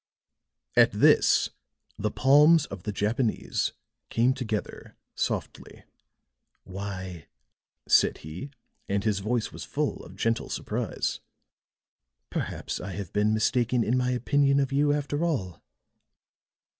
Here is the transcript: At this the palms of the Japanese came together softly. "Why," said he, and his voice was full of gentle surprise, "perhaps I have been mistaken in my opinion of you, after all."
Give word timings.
At 0.75 0.93
this 0.93 1.49
the 1.95 2.09
palms 2.09 2.65
of 2.65 2.81
the 2.81 2.91
Japanese 2.91 3.73
came 4.09 4.33
together 4.33 4.97
softly. 5.13 5.83
"Why," 6.63 7.27
said 7.87 8.17
he, 8.17 8.49
and 8.89 9.03
his 9.03 9.19
voice 9.19 9.51
was 9.51 9.63
full 9.63 10.03
of 10.03 10.15
gentle 10.15 10.49
surprise, 10.49 11.19
"perhaps 12.31 12.79
I 12.81 12.93
have 12.93 13.13
been 13.13 13.35
mistaken 13.35 13.83
in 13.83 13.95
my 13.95 14.09
opinion 14.09 14.59
of 14.59 14.71
you, 14.71 14.91
after 14.91 15.23
all." 15.23 15.61